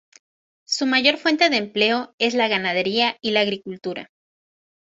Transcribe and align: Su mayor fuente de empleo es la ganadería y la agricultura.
Su 0.65 0.87
mayor 0.87 1.17
fuente 1.17 1.51
de 1.51 1.57
empleo 1.57 2.15
es 2.17 2.33
la 2.33 2.47
ganadería 2.47 3.17
y 3.21 3.29
la 3.29 3.41
agricultura. 3.41 4.09